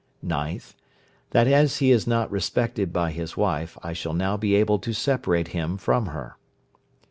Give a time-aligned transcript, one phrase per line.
[0.25, 0.73] 9th.
[1.29, 4.93] That as he is not respected by his wife, I shall now be able to
[4.93, 6.37] separate him from her.